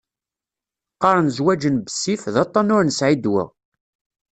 [1.01, 3.43] Qaren zzwaǧ n bessif, d aṭṭan ur nesεi ddwa.